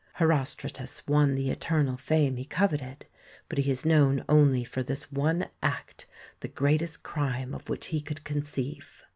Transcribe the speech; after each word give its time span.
Herostratus 0.15 1.05
won 1.07 1.35
the 1.35 1.51
eternal 1.51 1.95
fame 1.95 2.37
he 2.37 2.43
coveted, 2.43 3.05
but 3.47 3.59
he 3.59 3.69
is 3.69 3.85
known 3.85 4.25
only 4.27 4.63
for 4.63 4.81
this 4.81 5.11
one 5.11 5.45
act 5.61 6.07
the 6.39 6.47
greatest 6.47 7.03
crime 7.03 7.53
of 7.53 7.69
which 7.69 7.85
he 7.93 8.01
could 8.01 8.23
conceive. 8.23 9.03